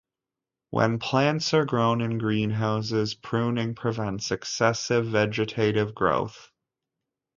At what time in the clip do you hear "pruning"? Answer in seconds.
3.13-3.75